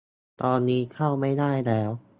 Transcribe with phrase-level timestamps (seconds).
[0.41, 1.91] ตอนนี้เข้าไม่ได้แล้ว